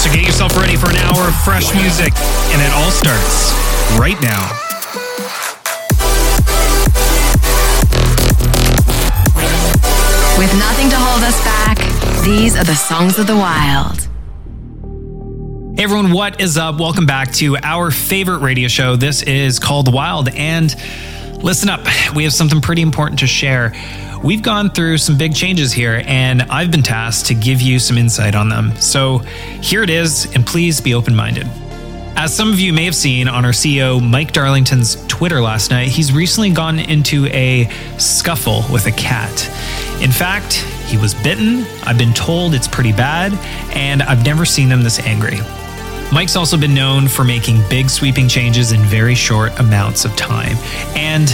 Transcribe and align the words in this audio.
So 0.00 0.10
get 0.10 0.24
yourself 0.24 0.56
ready 0.56 0.76
for 0.76 0.88
an 0.88 0.96
hour 0.96 1.28
of 1.28 1.34
fresh 1.44 1.74
music, 1.74 2.14
and 2.16 2.62
it 2.62 2.72
all 2.72 2.90
starts 2.90 3.52
right 3.98 4.18
now. 4.22 4.48
With 10.38 10.58
nothing 10.58 10.88
to 10.88 10.96
hold 10.96 11.22
us 11.22 11.44
back, 11.44 12.24
these 12.24 12.56
are 12.56 12.64
the 12.64 12.74
songs 12.74 13.18
of 13.18 13.26
the 13.26 13.36
wild. 13.36 14.08
Hey 15.76 15.84
everyone, 15.84 16.12
what 16.12 16.40
is 16.40 16.56
up? 16.56 16.80
Welcome 16.80 17.04
back 17.04 17.34
to 17.34 17.58
our 17.58 17.90
favorite 17.90 18.38
radio 18.38 18.68
show. 18.68 18.96
This 18.96 19.22
is 19.22 19.58
called 19.58 19.92
Wild, 19.92 20.30
and 20.30 20.74
listen 21.42 21.68
up, 21.68 21.86
we 22.16 22.24
have 22.24 22.32
something 22.32 22.62
pretty 22.62 22.80
important 22.80 23.18
to 23.18 23.26
share. 23.26 23.74
We've 24.22 24.42
gone 24.42 24.68
through 24.68 24.98
some 24.98 25.16
big 25.16 25.34
changes 25.34 25.72
here, 25.72 26.02
and 26.06 26.42
I've 26.42 26.70
been 26.70 26.82
tasked 26.82 27.28
to 27.28 27.34
give 27.34 27.62
you 27.62 27.78
some 27.78 27.96
insight 27.96 28.34
on 28.34 28.50
them. 28.50 28.76
So 28.76 29.18
here 29.62 29.82
it 29.82 29.88
is, 29.88 30.30
and 30.34 30.46
please 30.46 30.78
be 30.78 30.92
open 30.92 31.16
minded. 31.16 31.46
As 32.16 32.34
some 32.34 32.52
of 32.52 32.60
you 32.60 32.74
may 32.74 32.84
have 32.84 32.94
seen 32.94 33.28
on 33.28 33.46
our 33.46 33.52
CEO 33.52 33.98
Mike 33.98 34.32
Darlington's 34.32 35.06
Twitter 35.06 35.40
last 35.40 35.70
night, 35.70 35.88
he's 35.88 36.12
recently 36.12 36.50
gone 36.50 36.78
into 36.78 37.28
a 37.28 37.70
scuffle 37.96 38.62
with 38.70 38.86
a 38.86 38.92
cat. 38.92 39.48
In 40.02 40.12
fact, 40.12 40.56
he 40.86 40.98
was 40.98 41.14
bitten. 41.14 41.64
I've 41.84 41.96
been 41.96 42.12
told 42.12 42.52
it's 42.52 42.68
pretty 42.68 42.92
bad, 42.92 43.32
and 43.74 44.02
I've 44.02 44.22
never 44.22 44.44
seen 44.44 44.68
him 44.68 44.82
this 44.82 44.98
angry. 44.98 45.38
Mike's 46.12 46.36
also 46.36 46.58
been 46.58 46.74
known 46.74 47.08
for 47.08 47.24
making 47.24 47.66
big 47.70 47.88
sweeping 47.88 48.28
changes 48.28 48.72
in 48.72 48.80
very 48.82 49.14
short 49.14 49.58
amounts 49.58 50.04
of 50.04 50.14
time, 50.14 50.58
and 50.94 51.30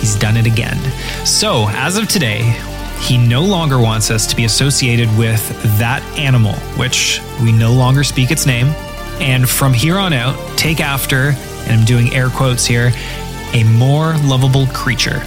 he's 0.00 0.16
done 0.16 0.36
it 0.36 0.46
again. 0.46 0.78
So, 1.24 1.66
as 1.70 1.96
of 1.96 2.08
today, 2.08 2.56
he 3.00 3.16
no 3.16 3.42
longer 3.42 3.78
wants 3.78 4.10
us 4.10 4.26
to 4.26 4.36
be 4.36 4.44
associated 4.44 5.08
with 5.16 5.40
that 5.78 6.02
animal, 6.18 6.54
which 6.76 7.20
we 7.42 7.52
no 7.52 7.72
longer 7.72 8.04
speak 8.04 8.30
its 8.30 8.46
name. 8.46 8.66
And 9.20 9.48
from 9.48 9.72
here 9.72 9.98
on 9.98 10.12
out, 10.12 10.36
take 10.58 10.80
after, 10.80 11.34
and 11.64 11.80
I'm 11.80 11.84
doing 11.84 12.12
air 12.14 12.28
quotes 12.28 12.66
here, 12.66 12.92
a 13.52 13.64
more 13.64 14.16
lovable 14.18 14.66
creature. 14.68 15.22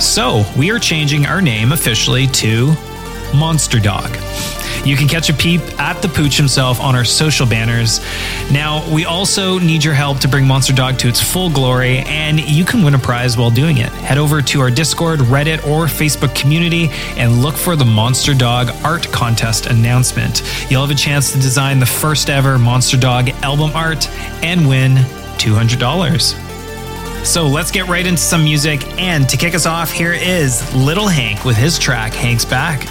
So, 0.00 0.44
we 0.56 0.70
are 0.70 0.78
changing 0.78 1.26
our 1.26 1.42
name 1.42 1.72
officially 1.72 2.26
to 2.28 2.74
Monster 3.34 3.80
Dog. 3.80 4.10
You 4.84 4.96
can 4.96 5.08
catch 5.08 5.28
a 5.28 5.34
peep 5.34 5.60
at 5.78 6.00
the 6.02 6.08
pooch 6.08 6.36
himself 6.36 6.80
on 6.80 6.94
our 6.94 7.04
social 7.04 7.46
banners. 7.46 8.00
Now, 8.50 8.88
we 8.92 9.04
also 9.04 9.58
need 9.58 9.84
your 9.84 9.94
help 9.94 10.18
to 10.20 10.28
bring 10.28 10.46
Monster 10.46 10.72
Dog 10.72 10.98
to 10.98 11.08
its 11.08 11.20
full 11.20 11.50
glory, 11.50 11.98
and 11.98 12.40
you 12.40 12.64
can 12.64 12.82
win 12.82 12.94
a 12.94 12.98
prize 12.98 13.36
while 13.36 13.50
doing 13.50 13.78
it. 13.78 13.90
Head 13.90 14.18
over 14.18 14.40
to 14.42 14.60
our 14.60 14.70
Discord, 14.70 15.20
Reddit, 15.20 15.66
or 15.66 15.86
Facebook 15.86 16.34
community 16.34 16.88
and 17.16 17.42
look 17.42 17.56
for 17.56 17.76
the 17.76 17.84
Monster 17.84 18.34
Dog 18.34 18.70
art 18.84 19.10
contest 19.12 19.66
announcement. 19.66 20.42
You'll 20.70 20.86
have 20.86 20.90
a 20.90 20.98
chance 20.98 21.32
to 21.32 21.38
design 21.38 21.78
the 21.78 21.86
first 21.86 22.30
ever 22.30 22.58
Monster 22.58 22.96
Dog 22.96 23.28
album 23.42 23.72
art 23.74 24.08
and 24.42 24.68
win 24.68 24.96
$200. 25.38 26.47
So 27.24 27.46
let's 27.46 27.70
get 27.70 27.88
right 27.88 28.06
into 28.06 28.20
some 28.20 28.44
music. 28.44 28.86
And 28.98 29.28
to 29.28 29.36
kick 29.36 29.54
us 29.54 29.66
off, 29.66 29.90
here 29.90 30.12
is 30.12 30.74
Little 30.74 31.08
Hank 31.08 31.44
with 31.44 31.56
his 31.56 31.78
track 31.78 32.12
Hank's 32.14 32.44
Back. 32.44 32.86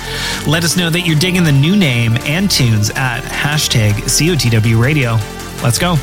Let 0.47 0.63
us 0.63 0.77
know 0.77 0.89
that 0.89 1.01
you're 1.01 1.17
digging 1.17 1.43
the 1.43 1.51
new 1.51 1.75
name 1.75 2.17
and 2.21 2.49
tunes 2.49 2.89
at 2.91 3.21
hashtag 3.23 3.93
COTW 3.93 4.81
Radio. 4.81 5.17
Let's 5.63 5.79
go. 5.79 5.97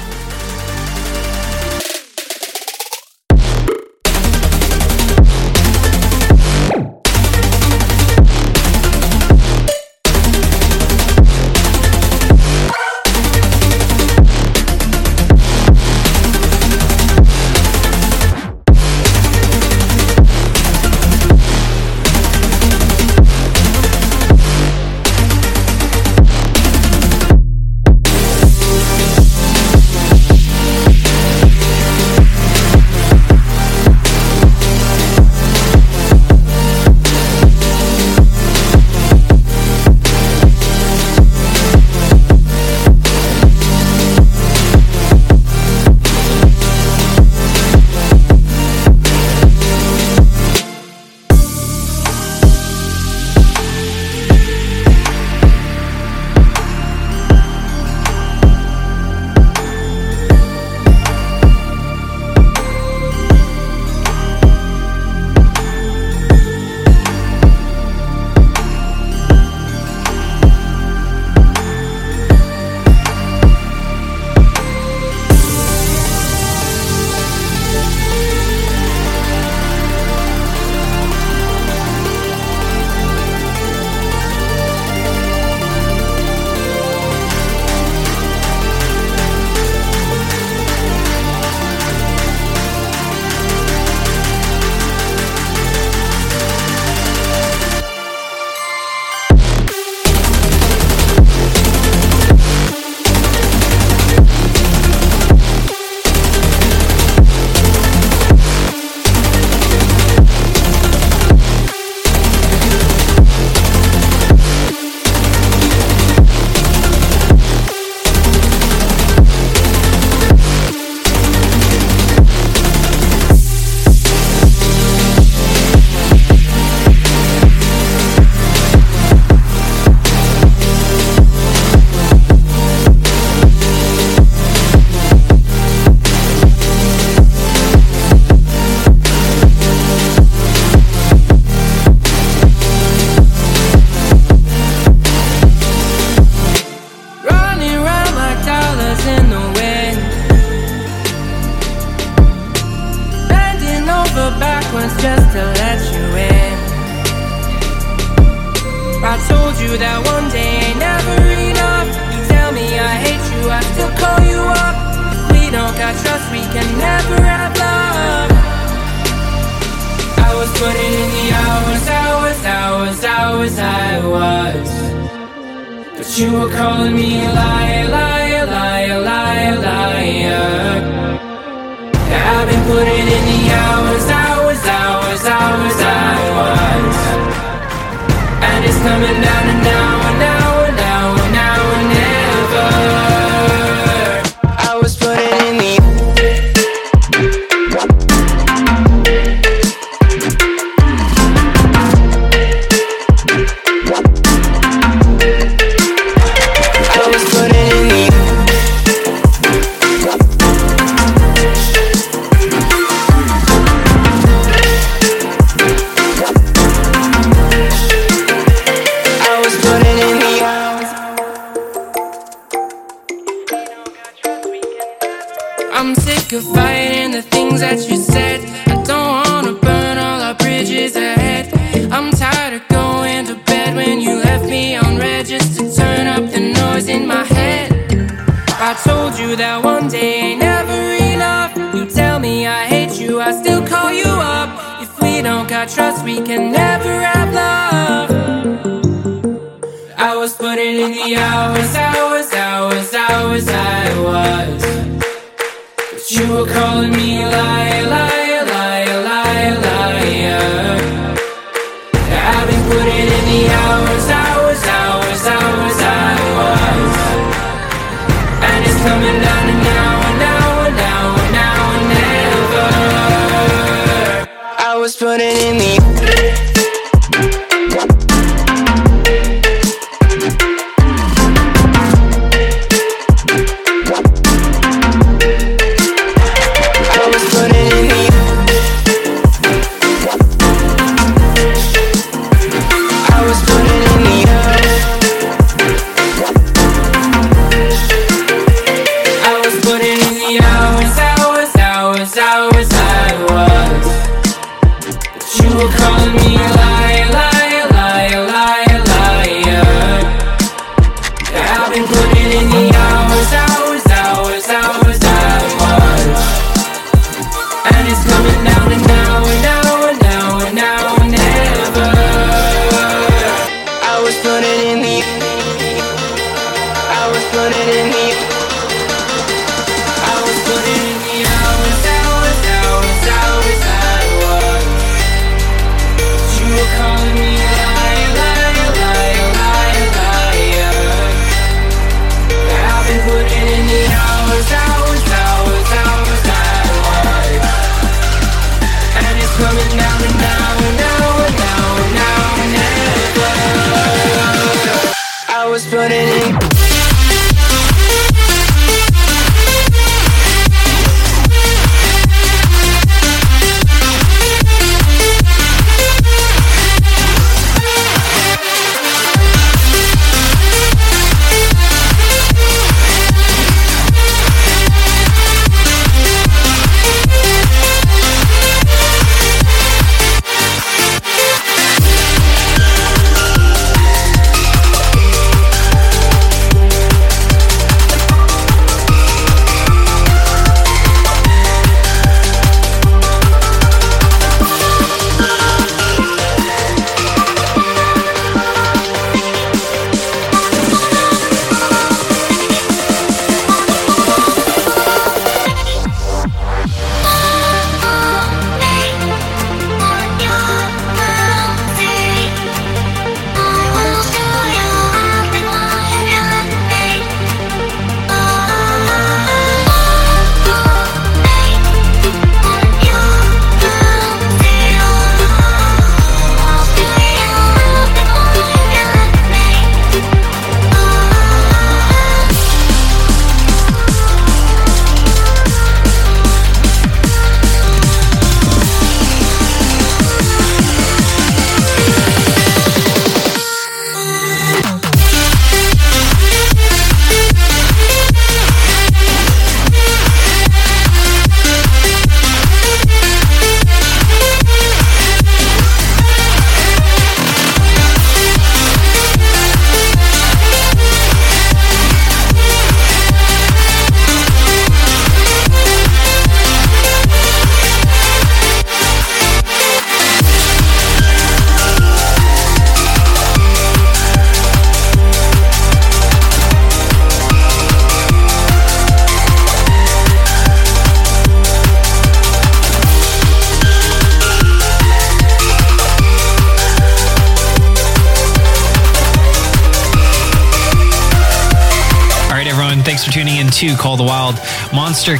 Monster 494.94 495.16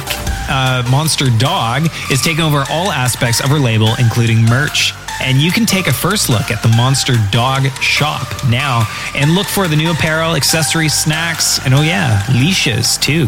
uh, 0.47 0.87
Monster 0.89 1.25
Dog 1.37 1.89
is 2.09 2.21
taking 2.21 2.45
over 2.45 2.63
all 2.69 2.93
aspects 2.93 3.43
of 3.43 3.49
her 3.49 3.59
label, 3.59 3.89
including 3.99 4.41
merch. 4.45 4.93
And 5.19 5.37
you 5.37 5.51
can 5.51 5.65
take 5.65 5.87
a 5.87 5.93
first 5.93 6.29
look 6.29 6.49
at 6.49 6.63
the 6.63 6.69
Monster 6.77 7.15
Dog 7.29 7.67
shop 7.81 8.25
now 8.47 8.87
and 9.15 9.35
look 9.35 9.47
for 9.47 9.67
the 9.67 9.75
new 9.75 9.91
apparel, 9.91 10.37
accessories, 10.37 10.93
snacks, 10.93 11.59
and 11.65 11.73
oh 11.73 11.81
yeah, 11.81 12.25
leashes 12.31 12.97
too. 12.97 13.27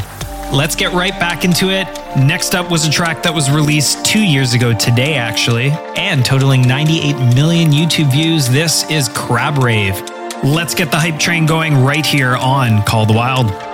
Let's 0.50 0.74
get 0.74 0.94
right 0.94 1.12
back 1.20 1.44
into 1.44 1.70
it. 1.70 1.86
Next 2.16 2.56
up 2.56 2.72
was 2.72 2.88
a 2.88 2.90
track 2.90 3.24
that 3.24 3.34
was 3.34 3.52
released 3.52 4.06
two 4.06 4.24
years 4.24 4.54
ago 4.54 4.74
today, 4.74 5.16
actually, 5.16 5.72
and 5.98 6.24
totaling 6.24 6.62
98 6.62 7.36
million 7.36 7.72
YouTube 7.72 8.10
views. 8.10 8.48
This 8.48 8.90
is 8.90 9.10
Crab 9.10 9.58
Rave. 9.62 10.02
Let's 10.46 10.74
get 10.74 10.92
the 10.92 10.98
hype 10.98 11.20
train 11.20 11.46
going 11.46 11.84
right 11.84 12.06
here 12.06 12.38
on 12.38 12.84
Call 12.84 13.06
the 13.06 13.12
Wild. 13.12 13.67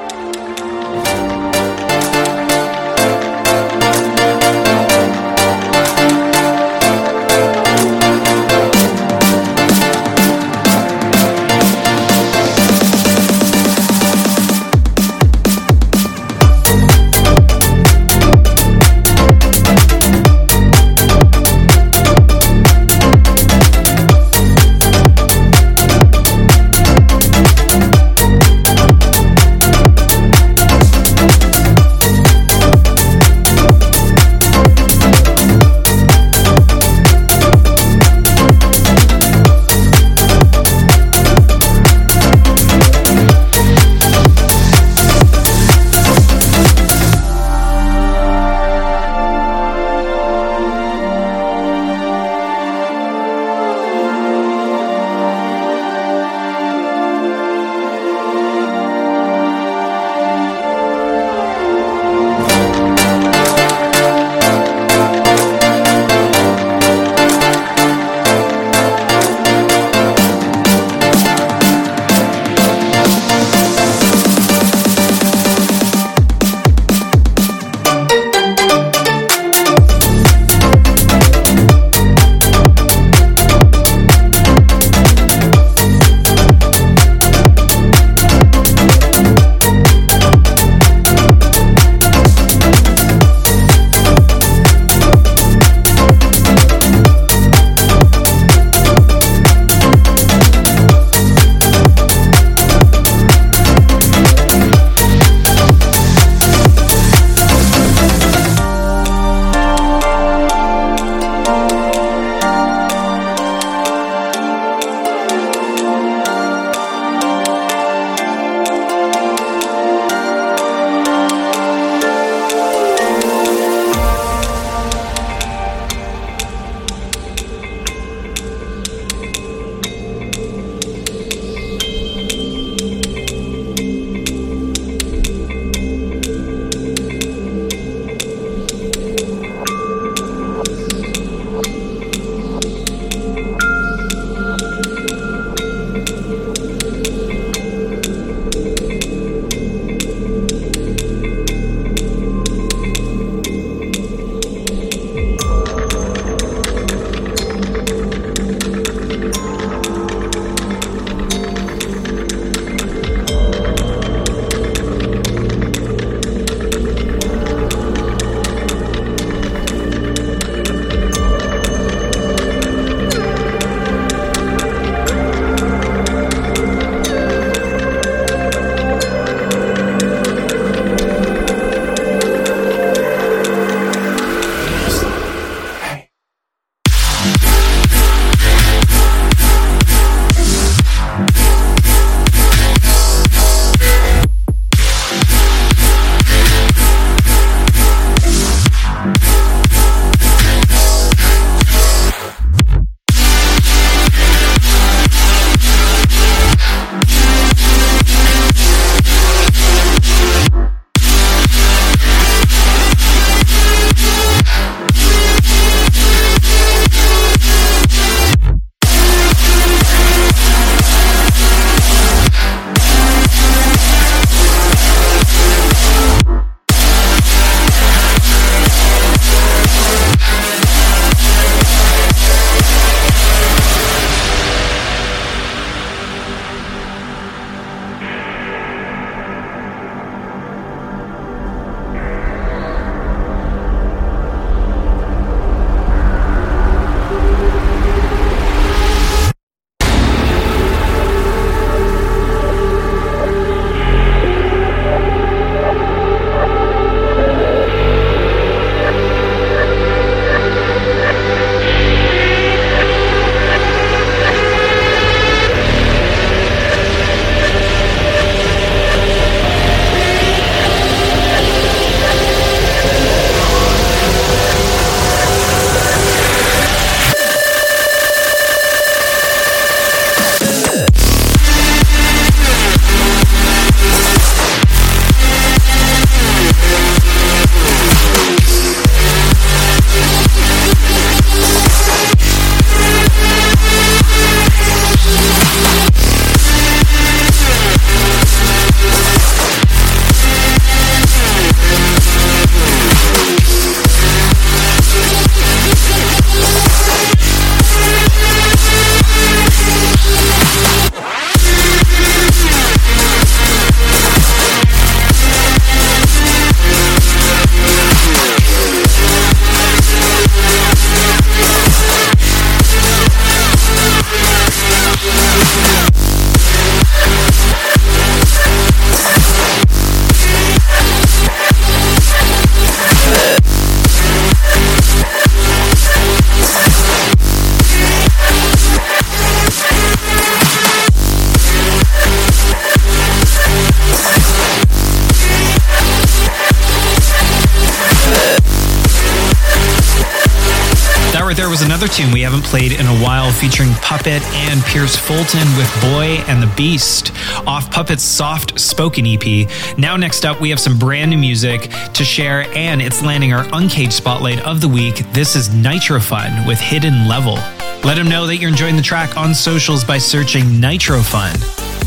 Before 351.34 351.46
there 351.46 351.50
was 351.50 351.64
another 351.64 351.88
tune 351.88 352.12
we 352.12 352.22
haven't 352.22 352.44
played 352.44 352.74
in 352.74 352.86
a 352.86 352.96
while 352.98 353.32
featuring 353.32 353.72
Puppet 353.82 354.22
and 354.22 354.62
Pierce 354.66 354.96
Fulton 354.96 355.48
with 355.58 355.82
Boy 355.82 356.24
and 356.28 356.44
the 356.44 356.54
Beast 356.56 357.12
off 357.48 357.72
Puppet's 357.72 358.04
soft 358.04 358.60
spoken 358.60 359.04
EP. 359.08 359.50
Now, 359.76 359.98
next 359.98 360.26
up, 360.26 360.40
we 360.40 360.52
have 360.52 360.60
some 360.60 360.78
brand 360.78 361.10
new 361.10 361.18
music 361.18 361.72
to 361.94 362.06
share, 362.06 362.46
and 362.56 362.84
it's 362.84 363.02
landing 363.02 363.34
our 363.34 363.48
Uncaged 363.52 363.94
Spotlight 363.94 364.46
of 364.46 364.62
the 364.62 364.68
week. 364.68 365.12
This 365.12 365.36
is 365.36 365.52
Nitro 365.52 366.00
Fun 366.00 366.46
with 366.46 366.60
Hidden 366.60 367.08
Level. 367.08 367.40
Let 367.84 367.96
them 367.96 368.10
know 368.10 368.28
that 368.28 368.38
you're 368.38 368.52
enjoying 368.52 368.76
the 368.76 368.84
track 368.84 369.18
on 369.18 369.34
socials 369.34 369.84
by 369.84 369.98
searching 369.98 370.60
Nitro 370.60 371.02
Fun. 371.02 371.36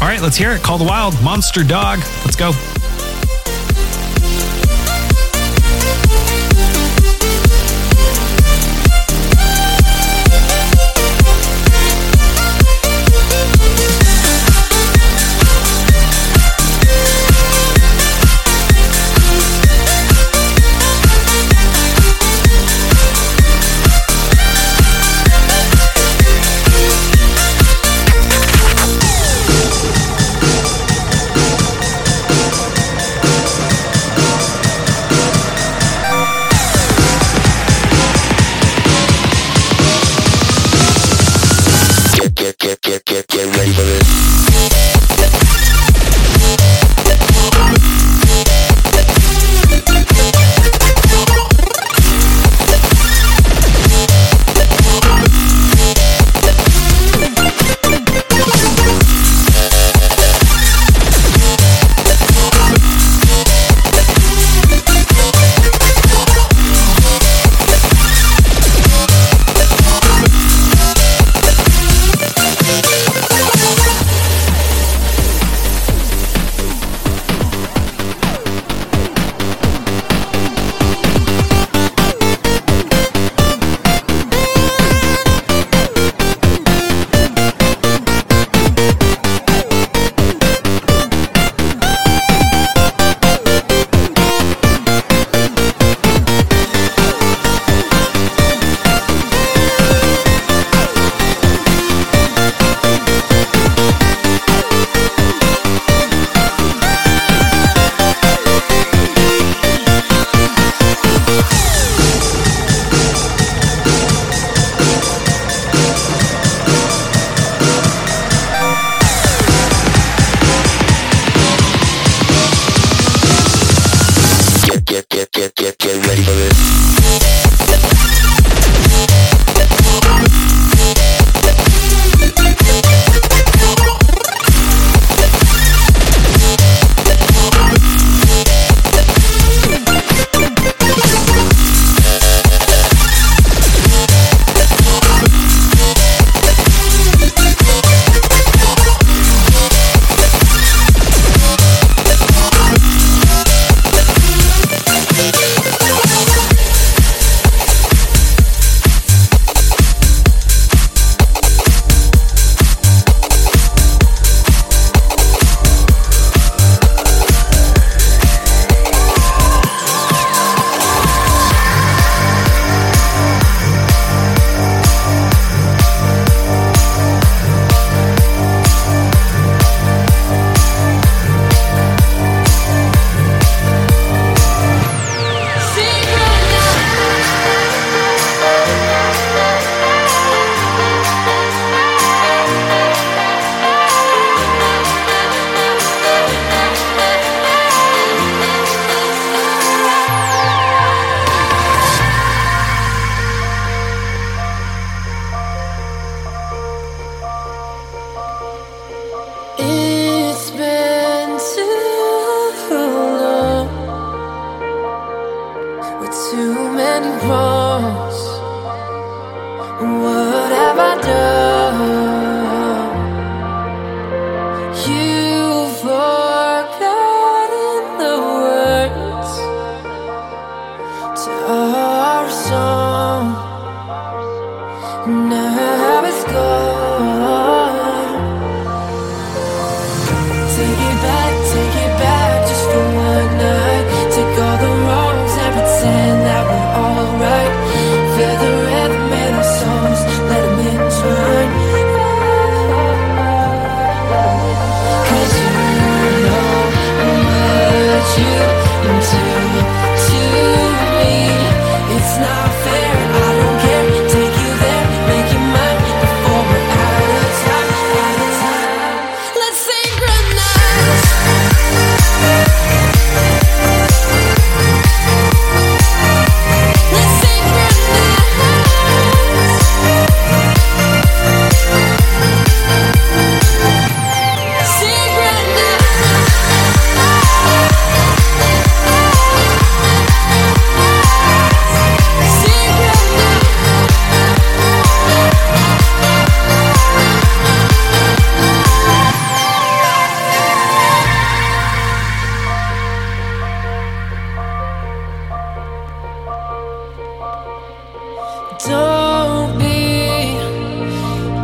All 0.00 0.08
right, 0.08 0.20
let's 0.20 0.36
hear 0.36 0.50
it. 0.50 0.62
Call 0.64 0.76
the 0.76 0.84
Wild, 0.84 1.14
Monster 1.22 1.62
Dog. 1.62 2.00
Let's 2.24 2.34
go. 2.34 2.50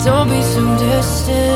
Don't 0.04 0.28
be 0.28 0.42
so 0.42 0.76
distant. 0.78 1.51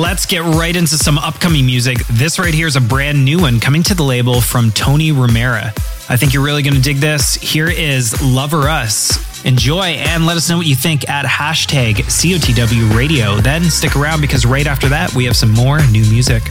Let's 0.00 0.24
get 0.24 0.40
right 0.40 0.74
into 0.74 0.96
some 0.96 1.18
upcoming 1.18 1.66
music. 1.66 1.98
This 2.06 2.38
right 2.38 2.54
here 2.54 2.66
is 2.66 2.74
a 2.74 2.80
brand 2.80 3.22
new 3.22 3.38
one 3.38 3.60
coming 3.60 3.82
to 3.82 3.94
the 3.94 4.02
label 4.02 4.40
from 4.40 4.70
Tony 4.70 5.12
Romera. 5.12 5.76
I 6.08 6.16
think 6.16 6.32
you're 6.32 6.42
really 6.42 6.62
going 6.62 6.74
to 6.74 6.80
dig 6.80 6.96
this. 6.96 7.34
Here 7.34 7.68
is 7.68 8.18
Lover 8.22 8.66
Us. 8.66 9.44
Enjoy 9.44 9.82
and 9.82 10.24
let 10.24 10.38
us 10.38 10.48
know 10.48 10.56
what 10.56 10.66
you 10.66 10.74
think 10.74 11.06
at 11.10 11.26
hashtag 11.26 11.96
COTW 11.96 12.96
radio. 12.96 13.36
Then 13.42 13.64
stick 13.64 13.94
around 13.94 14.22
because 14.22 14.46
right 14.46 14.66
after 14.66 14.88
that, 14.88 15.14
we 15.14 15.26
have 15.26 15.36
some 15.36 15.50
more 15.50 15.86
new 15.88 16.08
music. 16.10 16.44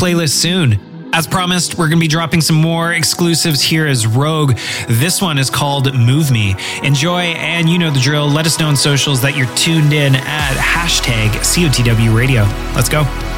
Playlist 0.00 0.30
soon. 0.30 0.80
As 1.12 1.26
promised, 1.26 1.74
we're 1.74 1.88
going 1.88 1.98
to 1.98 2.04
be 2.04 2.08
dropping 2.08 2.40
some 2.40 2.56
more 2.56 2.92
exclusives 2.94 3.60
here 3.60 3.86
as 3.86 4.06
Rogue. 4.06 4.56
This 4.88 5.20
one 5.20 5.36
is 5.36 5.50
called 5.50 5.92
Move 5.94 6.30
Me. 6.30 6.54
Enjoy, 6.82 7.20
and 7.20 7.68
you 7.68 7.78
know 7.78 7.90
the 7.90 8.00
drill. 8.00 8.26
Let 8.26 8.46
us 8.46 8.58
know 8.58 8.68
on 8.68 8.76
socials 8.76 9.20
that 9.20 9.36
you're 9.36 9.54
tuned 9.56 9.92
in 9.92 10.14
at 10.14 10.54
hashtag 10.54 11.30
COTW 11.40 12.16
Radio. 12.16 12.44
Let's 12.74 12.88
go. 12.88 13.29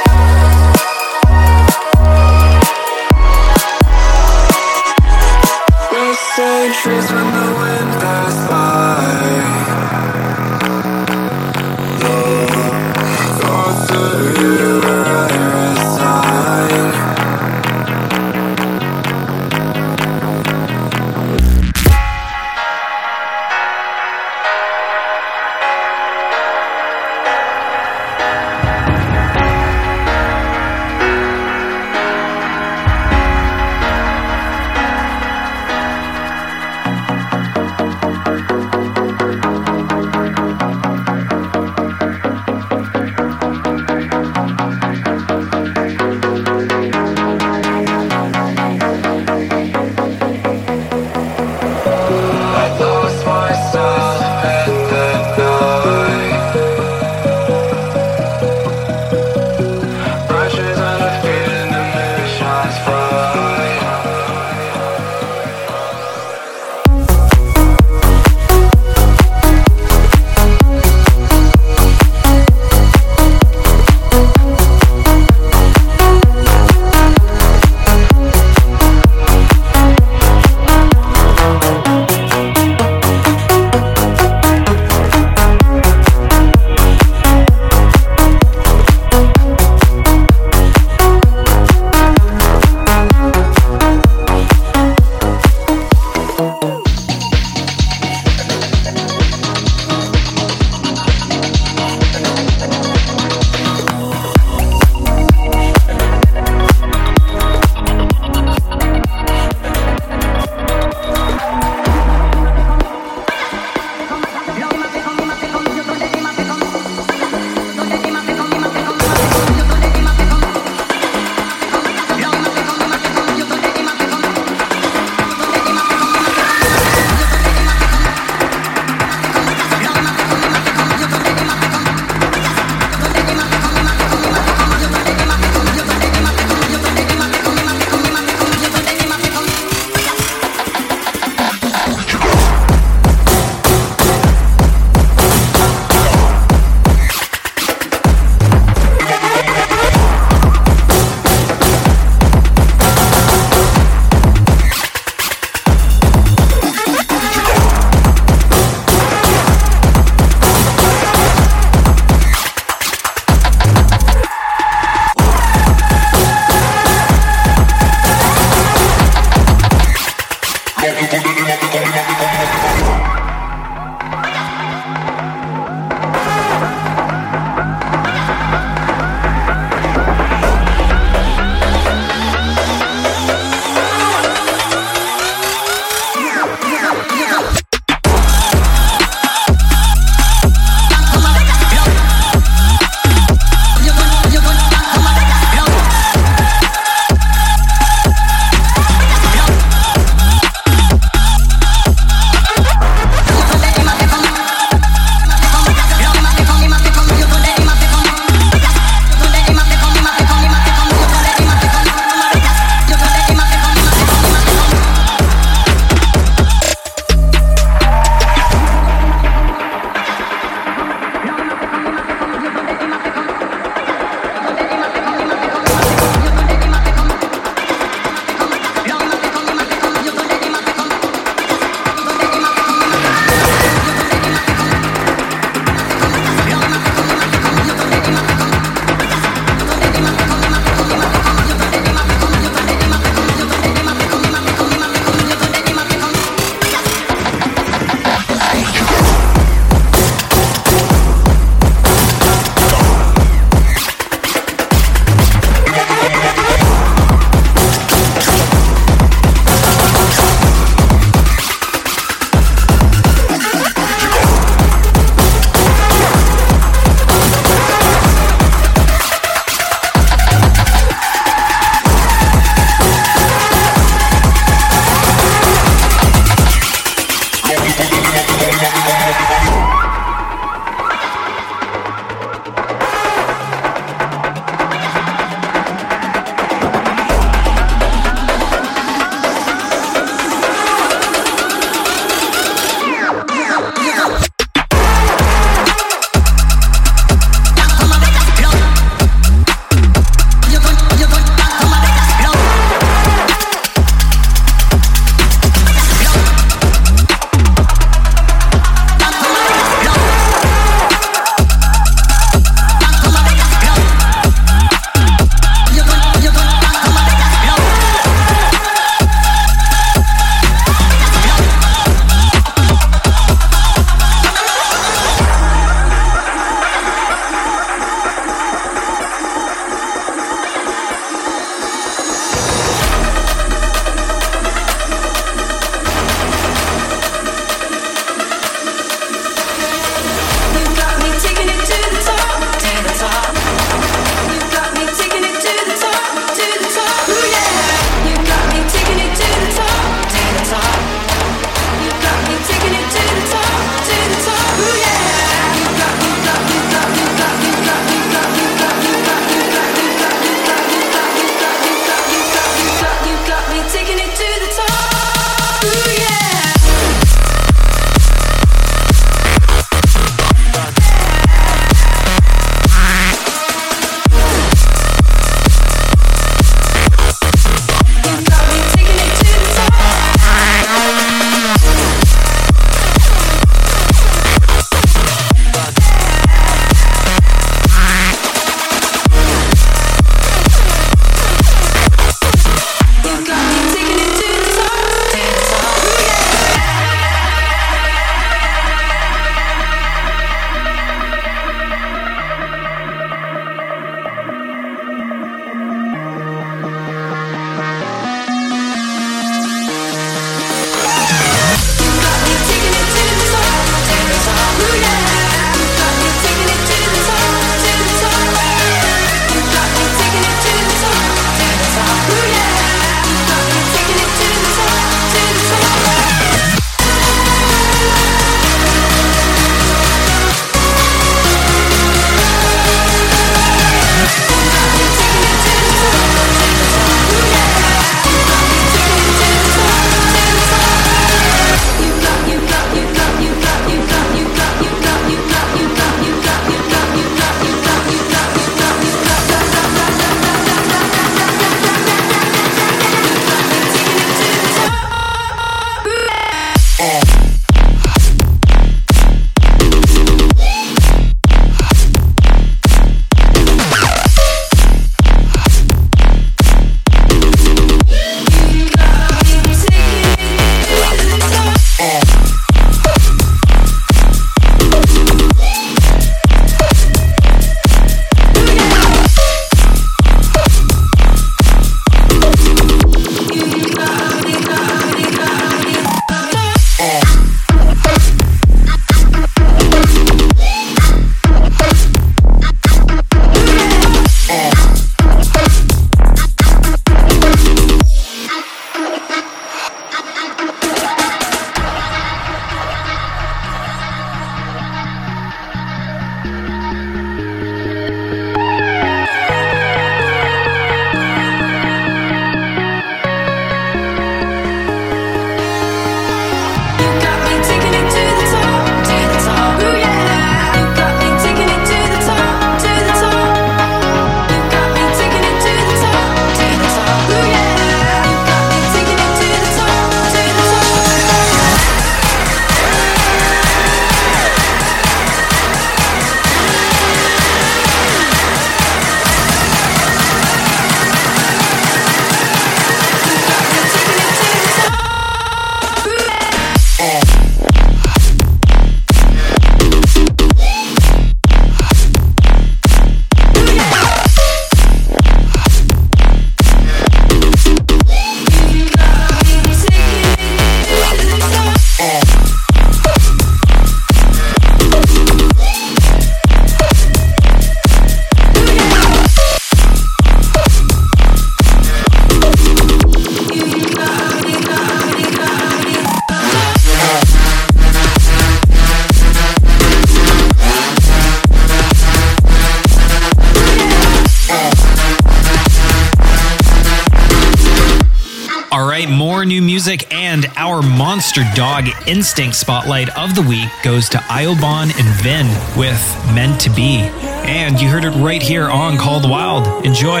Monster 590.96 591.24
Dog 591.34 591.68
Instinct 591.86 592.34
Spotlight 592.34 592.88
of 592.96 593.14
the 593.14 593.20
Week 593.20 593.50
goes 593.62 593.90
to 593.90 593.98
Aiobahn 593.98 594.74
and 594.80 594.88
Vin 595.02 595.26
with 595.54 595.78
Meant 596.14 596.40
to 596.40 596.48
Be. 596.48 596.78
And 596.78 597.60
you 597.60 597.68
heard 597.68 597.84
it 597.84 597.90
right 597.90 598.22
here 598.22 598.48
on 598.48 598.78
Call 598.78 599.00
the 599.00 599.08
Wild. 599.08 599.66
Enjoy. 599.66 600.00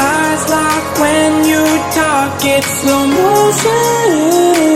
Eyes 0.00 0.48
lock 0.48 0.98
when 0.98 1.44
you 1.44 1.62
talk, 1.92 2.40
it's 2.42 2.66
slow 2.80 3.06
motion. 3.06 4.69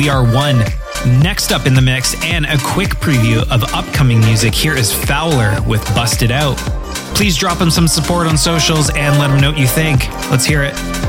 We 0.00 0.08
Are 0.08 0.24
One. 0.24 0.64
Next 1.20 1.52
up 1.52 1.66
in 1.66 1.74
the 1.74 1.82
mix, 1.82 2.14
and 2.24 2.46
a 2.46 2.56
quick 2.56 2.88
preview 2.88 3.42
of 3.50 3.62
upcoming 3.74 4.18
music, 4.20 4.54
here 4.54 4.74
is 4.74 4.90
Fowler 4.90 5.54
with 5.68 5.84
Busted 5.94 6.30
Out. 6.32 6.56
Please 7.14 7.36
drop 7.36 7.60
him 7.60 7.70
some 7.70 7.86
support 7.86 8.26
on 8.26 8.38
socials 8.38 8.88
and 8.96 9.18
let 9.18 9.28
him 9.28 9.42
know 9.42 9.50
what 9.50 9.58
you 9.58 9.66
think. 9.66 10.08
Let's 10.30 10.46
hear 10.46 10.62
it. 10.62 10.99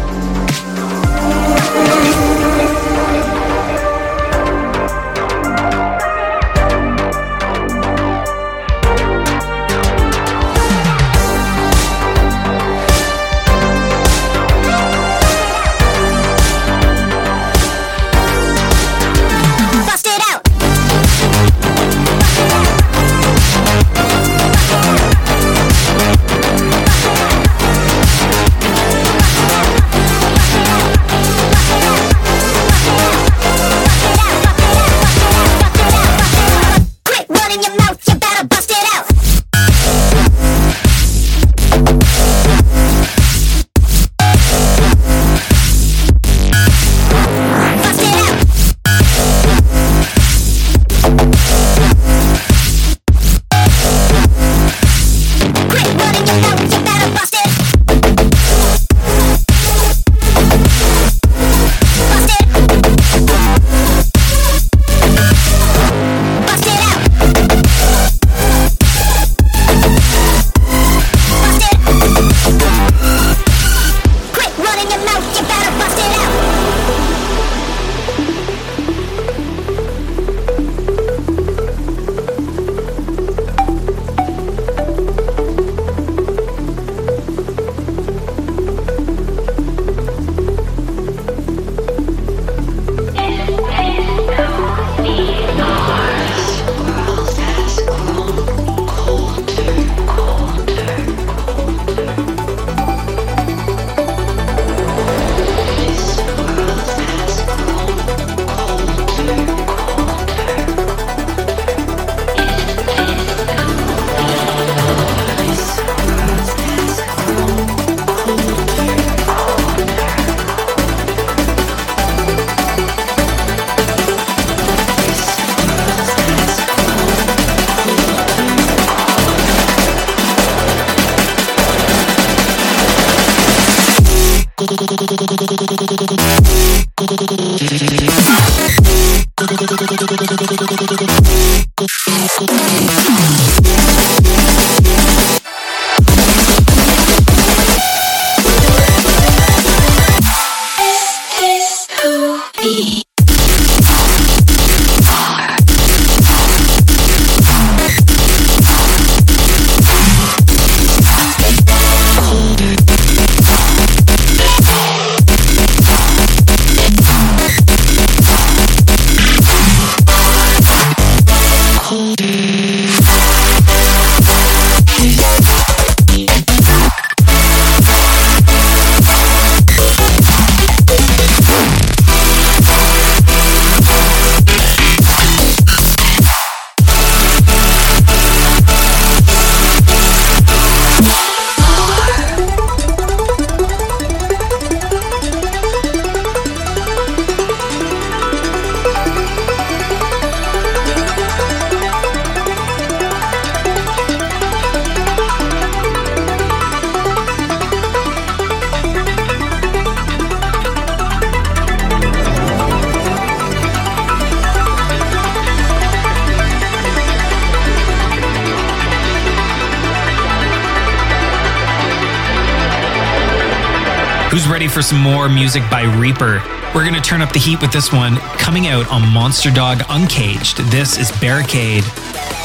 For 224.81 224.87
some 224.87 225.01
more 225.01 225.29
music 225.29 225.61
by 225.69 225.83
Reaper. 225.83 226.41
We're 226.73 226.81
going 226.81 226.95
to 226.95 227.01
turn 227.01 227.21
up 227.21 227.31
the 227.33 227.39
heat 227.39 227.61
with 227.61 227.71
this 227.71 227.91
one 227.91 228.15
coming 228.39 228.67
out 228.67 228.89
on 228.89 229.07
Monster 229.13 229.51
Dog 229.51 229.83
Uncaged. 229.89 230.57
This 230.71 230.97
is 230.97 231.11
Barricade. 231.19 231.83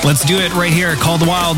Let's 0.04 0.22
do 0.24 0.36
it 0.38 0.52
right 0.52 0.72
here. 0.72 0.94
Call 0.96 1.16
the 1.16 1.24
Wild. 1.24 1.56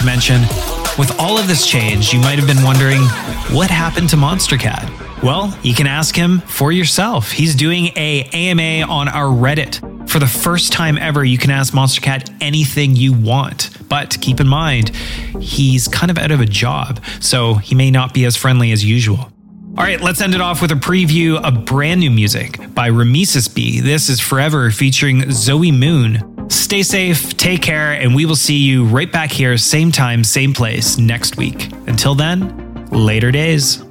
To 0.00 0.06
mention. 0.06 0.40
With 0.98 1.14
all 1.18 1.36
of 1.36 1.46
this 1.46 1.66
change, 1.66 2.14
you 2.14 2.20
might 2.20 2.38
have 2.38 2.46
been 2.46 2.64
wondering 2.64 3.02
what 3.54 3.68
happened 3.68 4.08
to 4.08 4.16
Monstercat? 4.16 5.22
Well, 5.22 5.54
you 5.62 5.74
can 5.74 5.86
ask 5.86 6.16
him 6.16 6.40
for 6.40 6.72
yourself. 6.72 7.30
He's 7.30 7.54
doing 7.54 7.90
a 7.96 8.22
AMA 8.32 8.90
on 8.90 9.08
our 9.08 9.26
Reddit. 9.26 10.08
For 10.08 10.18
the 10.18 10.26
first 10.26 10.72
time 10.72 10.96
ever, 10.96 11.22
you 11.22 11.36
can 11.36 11.50
ask 11.50 11.74
Monstercat 11.74 12.34
anything 12.40 12.96
you 12.96 13.12
want. 13.12 13.76
But 13.90 14.18
keep 14.22 14.40
in 14.40 14.48
mind, 14.48 14.88
he's 15.38 15.86
kind 15.86 16.10
of 16.10 16.16
out 16.16 16.30
of 16.30 16.40
a 16.40 16.46
job, 16.46 17.04
so 17.20 17.56
he 17.56 17.74
may 17.74 17.90
not 17.90 18.14
be 18.14 18.24
as 18.24 18.36
friendly 18.36 18.72
as 18.72 18.82
usual. 18.82 19.18
All 19.76 19.84
right, 19.84 20.00
let's 20.00 20.22
end 20.22 20.34
it 20.34 20.40
off 20.40 20.62
with 20.62 20.72
a 20.72 20.76
preview 20.76 21.36
of 21.36 21.66
brand 21.66 22.00
new 22.00 22.10
music 22.10 22.58
by 22.74 22.88
Rameses 22.88 23.48
B. 23.48 23.80
This 23.80 24.08
is 24.08 24.18
Forever 24.18 24.70
featuring 24.70 25.30
Zoe 25.30 25.70
Moon. 25.70 26.39
Stay 26.50 26.82
safe, 26.82 27.36
take 27.36 27.62
care, 27.62 27.92
and 27.92 28.14
we 28.14 28.26
will 28.26 28.36
see 28.36 28.56
you 28.56 28.84
right 28.84 29.10
back 29.10 29.30
here, 29.30 29.56
same 29.56 29.92
time, 29.92 30.24
same 30.24 30.52
place 30.52 30.98
next 30.98 31.36
week. 31.36 31.72
Until 31.86 32.14
then, 32.14 32.86
later 32.90 33.30
days. 33.30 33.82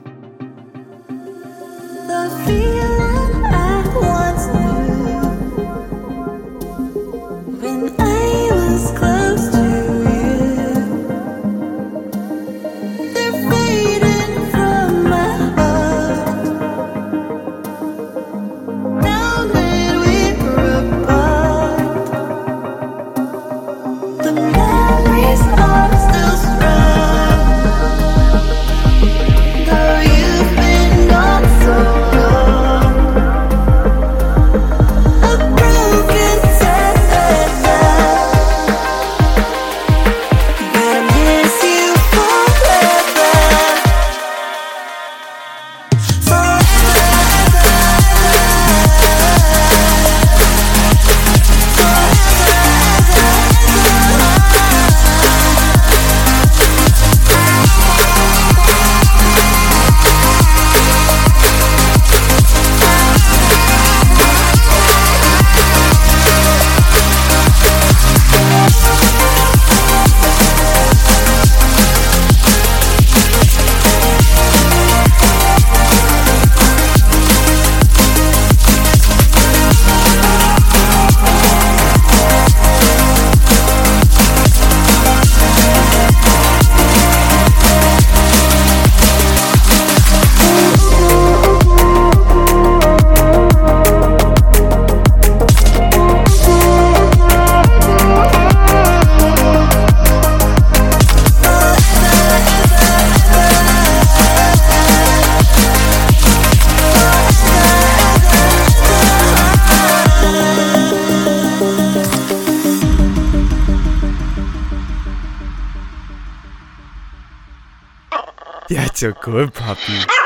It's 119.01 119.03
a 119.05 119.13
good 119.21 119.53
puppy. 119.53 120.18